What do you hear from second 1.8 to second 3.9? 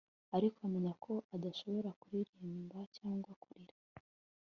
kuririmba cyangwa kurira